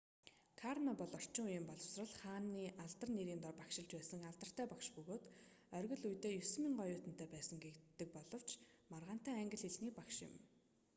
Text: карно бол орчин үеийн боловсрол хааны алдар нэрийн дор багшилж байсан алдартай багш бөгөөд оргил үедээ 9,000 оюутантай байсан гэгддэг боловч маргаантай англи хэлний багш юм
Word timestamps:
карно 0.61 0.91
бол 0.99 1.11
орчин 1.19 1.43
үеийн 1.47 1.65
боловсрол 1.69 2.13
хааны 2.21 2.63
алдар 2.83 3.09
нэрийн 3.17 3.41
дор 3.43 3.55
багшилж 3.61 3.91
байсан 3.97 4.21
алдартай 4.29 4.65
багш 4.71 4.87
бөгөөд 4.95 5.23
оргил 5.77 6.03
үедээ 6.09 6.33
9,000 6.37 6.85
оюутантай 6.85 7.27
байсан 7.35 7.57
гэгддэг 7.63 8.09
боловч 8.17 8.49
маргаантай 8.91 9.33
англи 9.41 9.57
хэлний 9.61 9.93
багш 9.97 10.15
юм 10.27 10.33